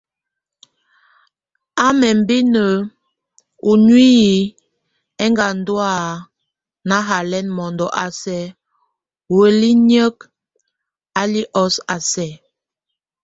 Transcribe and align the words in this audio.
A 1.85 1.87
nembin 1.99 2.47
o 3.69 3.71
nuíyik, 3.85 4.51
eŋgandó 5.25 5.75
nahalɛn 6.87 7.47
mondo 7.57 7.85
a 8.03 8.05
sɛk 8.21 8.51
hueliniek, 9.31 10.17
a 11.19 11.21
li 11.31 11.41
os 11.63 11.75
a 11.95 11.97
sɛk. 12.11 12.35